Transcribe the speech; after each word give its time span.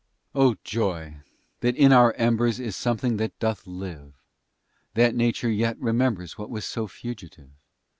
O 0.33 0.55
joy! 0.63 1.17
that 1.59 1.75
in 1.75 1.93
our 1.93 2.13
embers 2.13 2.59
Is 2.59 2.75
something 2.75 3.17
that 3.17 3.37
doth 3.37 3.67
live, 3.67 4.15
That 4.95 5.13
nature 5.13 5.51
yet 5.51 5.77
remembers 5.79 6.39
What 6.39 6.49
was 6.49 6.65
so 6.65 6.87
fugitive! 6.87 7.51